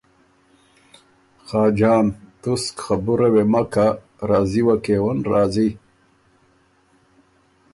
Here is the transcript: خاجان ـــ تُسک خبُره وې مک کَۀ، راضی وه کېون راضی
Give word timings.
خاجان 1.47 2.05
ـــ 2.11 2.15
تُسک 2.41 2.75
خبُره 2.85 3.27
وې 3.33 3.43
مک 3.51 3.67
کَۀ، 3.73 3.87
راضی 4.29 4.61
وه 4.65 4.75
کېون 4.83 5.17
راضی 5.31 5.69